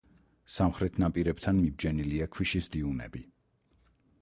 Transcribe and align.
სამხრეთ 0.53 0.95
ნაპირებთან 1.03 1.59
მიბჯენილია 1.65 2.29
ქვიშის 2.37 2.71
დიუნები. 2.77 3.25